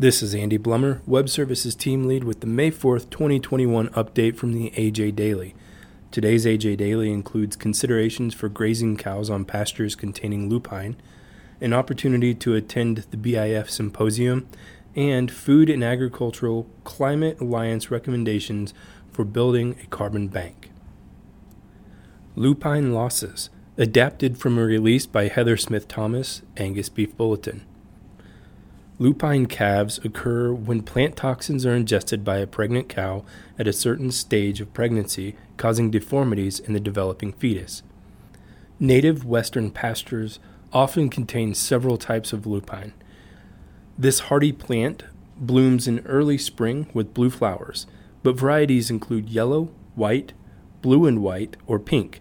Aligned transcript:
This 0.00 0.22
is 0.22 0.32
Andy 0.32 0.58
Blummer, 0.58 1.00
Web 1.08 1.28
Services 1.28 1.74
Team 1.74 2.06
Lead 2.06 2.22
with 2.22 2.38
the 2.38 2.46
May 2.46 2.70
4th, 2.70 3.10
2021 3.10 3.88
update 3.88 4.36
from 4.36 4.52
the 4.52 4.70
AJ 4.76 5.16
Daily. 5.16 5.56
Today's 6.12 6.46
AJ 6.46 6.76
Daily 6.76 7.10
includes 7.10 7.56
considerations 7.56 8.32
for 8.32 8.48
grazing 8.48 8.96
cows 8.96 9.28
on 9.28 9.44
pastures 9.44 9.96
containing 9.96 10.48
lupine, 10.48 10.94
an 11.60 11.72
opportunity 11.72 12.32
to 12.32 12.54
attend 12.54 12.98
the 13.10 13.16
BIF 13.16 13.68
Symposium, 13.68 14.46
and 14.94 15.32
Food 15.32 15.68
and 15.68 15.82
Agricultural 15.82 16.68
Climate 16.84 17.40
Alliance 17.40 17.90
recommendations 17.90 18.72
for 19.10 19.24
building 19.24 19.74
a 19.82 19.86
carbon 19.88 20.28
bank. 20.28 20.70
Lupine 22.36 22.92
Losses, 22.94 23.50
adapted 23.76 24.38
from 24.38 24.58
a 24.58 24.64
release 24.64 25.06
by 25.06 25.26
Heather 25.26 25.56
Smith 25.56 25.88
Thomas, 25.88 26.42
Angus 26.56 26.88
Beef 26.88 27.16
Bulletin. 27.16 27.64
Lupine 29.00 29.46
calves 29.46 30.00
occur 30.02 30.52
when 30.52 30.82
plant 30.82 31.14
toxins 31.14 31.64
are 31.64 31.74
ingested 31.74 32.24
by 32.24 32.38
a 32.38 32.48
pregnant 32.48 32.88
cow 32.88 33.24
at 33.56 33.68
a 33.68 33.72
certain 33.72 34.10
stage 34.10 34.60
of 34.60 34.74
pregnancy, 34.74 35.36
causing 35.56 35.90
deformities 35.90 36.58
in 36.58 36.72
the 36.72 36.80
developing 36.80 37.32
fetus. 37.32 37.84
Native 38.80 39.24
Western 39.24 39.70
pastures 39.70 40.40
often 40.72 41.08
contain 41.10 41.54
several 41.54 41.96
types 41.96 42.32
of 42.32 42.44
lupine. 42.44 42.92
This 43.96 44.20
hardy 44.20 44.52
plant 44.52 45.04
blooms 45.36 45.86
in 45.86 46.00
early 46.00 46.38
spring 46.38 46.88
with 46.92 47.14
blue 47.14 47.30
flowers, 47.30 47.86
but 48.24 48.36
varieties 48.36 48.90
include 48.90 49.28
yellow, 49.28 49.70
white, 49.94 50.32
blue 50.82 51.06
and 51.06 51.22
white, 51.22 51.56
or 51.68 51.78
pink. 51.78 52.20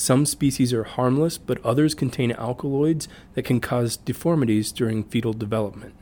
Some 0.00 0.24
species 0.24 0.72
are 0.72 0.84
harmless, 0.84 1.36
but 1.36 1.62
others 1.62 1.94
contain 1.94 2.32
alkaloids 2.32 3.06
that 3.34 3.44
can 3.44 3.60
cause 3.60 3.98
deformities 3.98 4.72
during 4.72 5.04
fetal 5.04 5.34
development. 5.34 5.94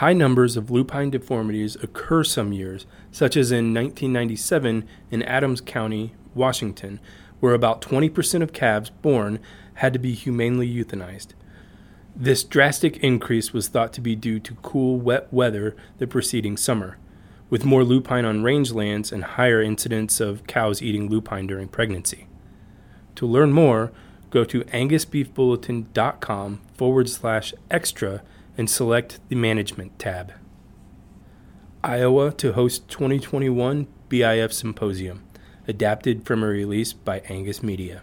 High 0.00 0.14
numbers 0.14 0.56
of 0.56 0.70
lupine 0.70 1.10
deformities 1.10 1.76
occur 1.82 2.24
some 2.24 2.54
years, 2.54 2.86
such 3.12 3.36
as 3.36 3.52
in 3.52 3.74
1997 3.74 4.88
in 5.10 5.22
Adams 5.24 5.60
County, 5.60 6.14
Washington, 6.34 6.98
where 7.40 7.52
about 7.52 7.82
20% 7.82 8.40
of 8.40 8.54
calves 8.54 8.88
born 8.88 9.38
had 9.74 9.92
to 9.92 9.98
be 9.98 10.14
humanely 10.14 10.66
euthanized. 10.66 11.34
This 12.16 12.42
drastic 12.42 12.96
increase 13.04 13.52
was 13.52 13.68
thought 13.68 13.92
to 13.92 14.00
be 14.00 14.16
due 14.16 14.40
to 14.40 14.54
cool, 14.62 14.98
wet 14.98 15.30
weather 15.30 15.76
the 15.98 16.06
preceding 16.06 16.56
summer, 16.56 16.96
with 17.50 17.66
more 17.66 17.84
lupine 17.84 18.24
on 18.24 18.42
rangelands 18.42 19.12
and 19.12 19.24
higher 19.24 19.60
incidence 19.60 20.20
of 20.20 20.46
cows 20.46 20.80
eating 20.80 21.10
lupine 21.10 21.46
during 21.46 21.68
pregnancy. 21.68 22.28
To 23.16 23.26
learn 23.26 23.52
more, 23.52 23.92
go 24.30 24.44
to 24.44 24.64
angusbeefbulletin.com 24.64 26.60
forward 26.74 27.08
slash 27.08 27.54
extra 27.70 28.22
and 28.56 28.68
select 28.68 29.20
the 29.28 29.36
Management 29.36 29.98
tab. 29.98 30.32
Iowa 31.82 32.32
to 32.32 32.52
host 32.54 32.88
2021 32.88 33.86
BIF 34.08 34.52
Symposium, 34.52 35.22
adapted 35.68 36.24
from 36.24 36.42
a 36.42 36.46
release 36.46 36.92
by 36.92 37.20
Angus 37.28 37.62
Media. 37.62 38.02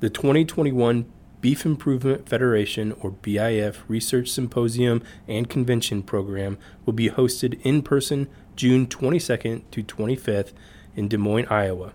The 0.00 0.10
2021 0.10 1.06
Beef 1.40 1.64
Improvement 1.66 2.28
Federation, 2.28 2.92
or 3.00 3.10
BIF, 3.10 3.84
Research 3.88 4.28
Symposium 4.28 5.02
and 5.28 5.48
Convention 5.48 6.02
Program 6.02 6.58
will 6.84 6.92
be 6.92 7.10
hosted 7.10 7.60
in 7.62 7.82
person 7.82 8.28
June 8.56 8.86
22nd 8.86 9.62
to 9.70 9.82
25th 9.82 10.52
in 10.94 11.08
Des 11.08 11.18
Moines, 11.18 11.46
Iowa. 11.48 11.92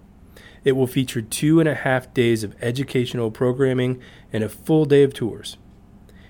It 0.64 0.74
will 0.74 0.88
feature 0.88 1.22
two 1.22 1.60
and 1.60 1.68
a 1.68 1.76
half 1.76 2.14
days 2.14 2.44
of 2.44 2.56
educational 2.62 3.32
programming 3.32 4.02
and 4.32 4.44
a 4.44 4.50
full 4.50 4.86
day 4.86 5.04
of 5.04 5.14
tours. 5.14 5.58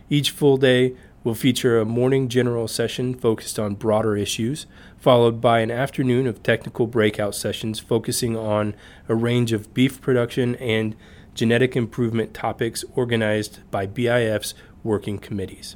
Each 0.10 0.32
full 0.32 0.58
day 0.58 0.96
will 1.23 1.36
feature 1.36 1.80
a 1.80 1.86
morning 1.86 2.30
general 2.30 2.68
session 2.68 3.14
focused 3.14 3.60
on 3.60 3.76
broader 3.76 4.18
issues, 4.18 4.66
followed 4.98 5.40
by 5.40 5.60
an 5.60 5.70
afternoon 5.70 6.26
of 6.28 6.42
technical 6.42 6.88
breakout 6.88 7.36
sessions 7.36 7.80
focusing 7.80 8.36
on 8.36 8.73
a 9.08 9.16
range 9.16 9.52
of 9.52 9.73
beef 9.73 10.02
production 10.02 10.55
and 10.55 10.95
genetic 11.34 11.76
improvement 11.76 12.34
topics 12.34 12.84
organized 12.95 13.60
by 13.70 13.86
BIF's 13.86 14.54
working 14.84 15.20
committees. 15.20 15.76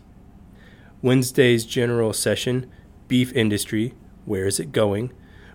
Wednesday's 1.01 1.65
general 1.65 2.13
session, 2.13 2.69
Beef 3.07 3.31
Industry 3.33 3.93
Where 4.25 4.47
is 4.47 4.59
It 4.59 4.71
Going? 4.71 5.11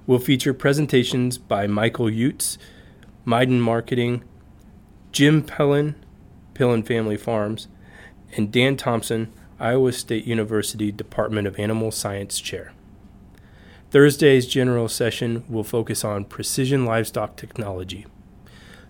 will 0.06 0.18
feature 0.18 0.54
presentations 0.54 1.38
by 1.38 1.66
Michael 1.66 2.06
Uetz 2.06 2.56
Midan 3.24 3.60
Marketing, 3.60 4.22
Jim 5.12 5.42
Pillen, 5.42 5.94
Pillen 6.54 6.86
Family 6.86 7.16
Farms, 7.16 7.68
and 8.36 8.52
Dan 8.52 8.76
Thompson, 8.76 9.32
Iowa 9.58 9.92
State 9.92 10.24
University 10.24 10.90
Department 10.92 11.46
of 11.46 11.58
Animal 11.58 11.90
Science 11.90 12.40
Chair. 12.40 12.72
Thursday's 13.90 14.46
general 14.46 14.88
session 14.88 15.44
will 15.48 15.64
focus 15.64 16.04
on 16.04 16.24
precision 16.24 16.84
livestock 16.84 17.36
technology. 17.36 18.06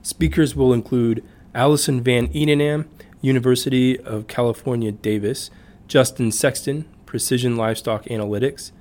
Speakers 0.02 0.54
will 0.54 0.72
include 0.72 1.24
Alison 1.54 2.02
Van 2.02 2.28
Eenennaam, 2.28 2.86
University 3.22 3.98
of 3.98 4.26
California, 4.26 4.92
Davis, 4.92 5.50
Justin 5.88 6.30
Sexton, 6.30 6.84
Precision 7.06 7.56
Livestock 7.56 8.04
Analytics, 8.04 8.72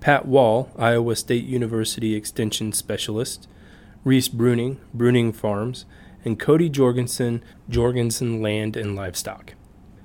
Pat 0.00 0.26
Wall, 0.26 0.70
Iowa 0.78 1.16
State 1.16 1.44
University 1.44 2.14
Extension 2.14 2.72
Specialist, 2.72 3.48
Reese 4.06 4.28
Bruning, 4.28 4.78
Bruning 4.96 5.34
Farms, 5.34 5.84
and 6.24 6.38
Cody 6.38 6.68
Jorgensen, 6.68 7.42
Jorgensen 7.68 8.40
Land 8.40 8.76
and 8.76 8.94
Livestock. 8.94 9.54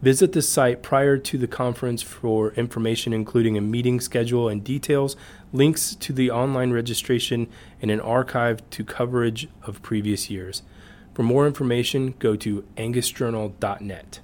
Visit 0.00 0.32
the 0.32 0.42
site 0.42 0.84
prior 0.84 1.18
to 1.18 1.36
the 1.36 1.48
conference 1.48 2.02
for 2.02 2.52
information 2.52 3.12
including 3.12 3.58
a 3.58 3.60
meeting 3.60 3.98
schedule 3.98 4.48
and 4.48 4.62
details, 4.62 5.16
links 5.52 5.96
to 5.96 6.12
the 6.12 6.30
online 6.30 6.70
registration, 6.70 7.48
and 7.82 7.90
an 7.90 7.98
archive 7.98 8.60
to 8.70 8.84
coverage 8.84 9.48
of 9.64 9.82
previous 9.82 10.30
years. 10.30 10.62
For 11.18 11.24
more 11.24 11.48
information, 11.48 12.14
go 12.20 12.36
to 12.36 12.62
angusjournal.net. 12.76 14.20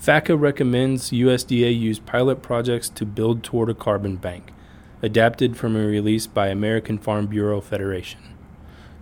FACA 0.00 0.40
recommends 0.40 1.10
USDA 1.10 1.76
use 1.76 1.98
pilot 1.98 2.42
projects 2.42 2.88
to 2.90 3.04
build 3.04 3.42
toward 3.42 3.68
a 3.68 3.74
carbon 3.74 4.14
bank, 4.14 4.52
adapted 5.02 5.56
from 5.56 5.74
a 5.74 5.84
release 5.84 6.28
by 6.28 6.46
American 6.46 6.96
Farm 6.96 7.26
Bureau 7.26 7.60
Federation. 7.60 8.20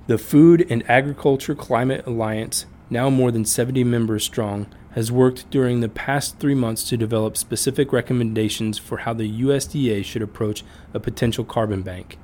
The 0.07 0.17
Food 0.17 0.67
and 0.71 0.83
Agriculture 0.89 1.55
Climate 1.55 2.07
Alliance, 2.07 2.65
now 2.89 3.11
more 3.11 3.31
than 3.31 3.45
70 3.45 3.85
members 3.85 4.25
strong, 4.25 4.67
has 4.93 5.13
worked 5.13 5.51
during 5.51 5.81
the 5.81 5.91
past 5.91 6.39
three 6.39 6.55
months 6.55 6.89
to 6.89 6.97
develop 6.97 7.37
specific 7.37 7.93
recommendations 7.93 8.79
for 8.79 8.97
how 8.97 9.13
the 9.13 9.43
USDA 9.43 10.07
should 10.07 10.23
approach 10.23 10.65
a 10.95 11.01
potential 11.01 11.45
carbon 11.45 11.83
bank. 11.83 12.17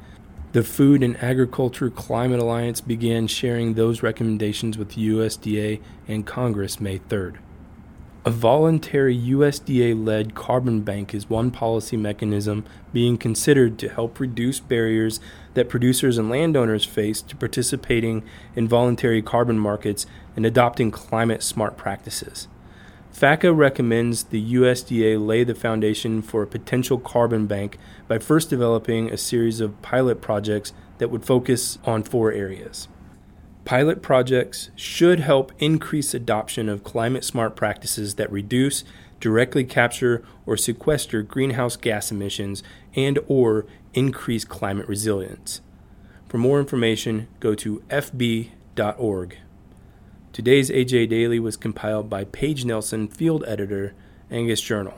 The 0.53 0.63
Food 0.63 1.03
and 1.03 1.17
Agriculture 1.17 1.89
Climate 1.89 2.39
Alliance 2.39 2.83
began 2.83 3.27
sharing 3.27 3.73
those 3.73 4.03
recommendations 4.03 4.77
with 4.77 4.97
USDA 4.97 5.81
and 6.07 6.27
Congress 6.27 6.79
May 6.79 6.99
3rd. 6.99 7.37
A 8.27 8.31
voluntary 8.31 9.17
USDA 9.19 10.05
led 10.05 10.35
carbon 10.35 10.83
bank 10.83 11.15
is 11.15 11.31
one 11.31 11.51
policy 11.51 11.97
mechanism 11.97 12.67
being 12.93 13.17
considered 13.17 13.79
to 13.79 13.89
help 13.89 14.21
reduce 14.21 14.61
barriers 14.61 15.21
that 15.55 15.71
producers 15.71 16.19
and 16.19 16.29
landowners 16.29 16.85
face 16.85 17.23
to 17.23 17.35
participating 17.35 18.23
in 18.55 18.69
voluntary 18.69 19.23
carbon 19.23 19.59
markets 19.59 20.05
and 20.37 20.45
adopting 20.45 20.91
climate 20.91 21.43
smart 21.43 21.79
practices. 21.79 22.47
FACA 23.13 23.55
recommends 23.55 24.25
the 24.25 24.55
USDA 24.55 25.25
lay 25.25 25.45
the 25.45 25.55
foundation 25.55 26.23
for 26.23 26.43
a 26.43 26.47
potential 26.47 26.99
carbon 26.99 27.47
bank 27.47 27.79
by 28.09 28.19
first 28.19 28.49
developing 28.49 29.11
a 29.11 29.17
series 29.17 29.61
of 29.61 29.81
pilot 29.83 30.21
projects 30.21 30.73
that 30.99 31.11
would 31.11 31.25
focus 31.25 31.79
on 31.85 32.03
four 32.03 32.33
areas. 32.33 32.89
Pilot 33.65 34.03
projects 34.03 34.71
should 34.75 35.21
help 35.21 35.53
increase 35.59 36.15
adoption 36.15 36.69
of 36.69 36.83
climate 36.83 37.23
smart 37.23 37.55
practices 37.55 38.17
that 38.17 38.33
reduce, 38.33 38.83
directly 39.21 39.63
capture 39.63 40.25
or 40.47 40.57
sequester 40.57 41.23
greenhouse 41.23 41.77
gas 41.77 42.11
emissions 42.11 42.63
and 42.97 43.19
or 43.29 43.67
increase 43.95 44.45
climate 44.45 44.89
resilience. 44.89 45.61
For 46.29 46.39
more 46.39 46.59
information, 46.59 47.29
go 47.41 47.55
to 47.57 47.81
fb.org. 47.89 49.37
Today's 50.33 50.71
AJ 50.71 51.11
Daily 51.11 51.39
was 51.39 51.59
compiled 51.59 52.09
by 52.09 52.25
Paige 52.25 52.65
Nelson, 52.65 53.07
field 53.07 53.45
editor, 53.47 53.93
Angus 54.31 54.63
Journal. 54.63 54.95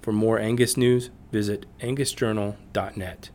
For 0.00 0.12
more 0.12 0.38
Angus 0.38 0.76
news, 0.76 1.10
visit 1.32 1.66
angusjournal.net. 1.80 3.30